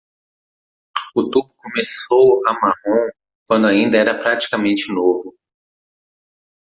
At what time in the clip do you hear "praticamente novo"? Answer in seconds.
4.17-5.37